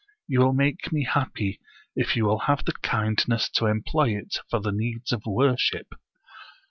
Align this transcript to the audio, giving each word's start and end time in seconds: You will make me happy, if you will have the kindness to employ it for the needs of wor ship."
You 0.27 0.39
will 0.39 0.53
make 0.53 0.91
me 0.91 1.03
happy, 1.03 1.59
if 1.95 2.15
you 2.15 2.25
will 2.25 2.39
have 2.39 2.65
the 2.65 2.71
kindness 2.81 3.47
to 3.49 3.67
employ 3.67 4.17
it 4.17 4.35
for 4.49 4.59
the 4.59 4.71
needs 4.71 5.11
of 5.11 5.21
wor 5.27 5.55
ship." 5.59 5.93